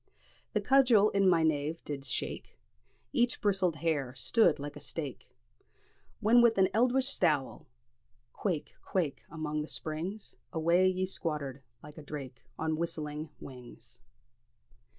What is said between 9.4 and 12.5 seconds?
the springs Awa' ye squattered, like a drake,